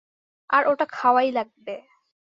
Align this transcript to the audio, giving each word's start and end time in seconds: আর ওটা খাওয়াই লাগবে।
আর 0.49 0.63
ওটা 0.67 0.85
খাওয়াই 0.91 1.29
লাগবে। 1.31 1.75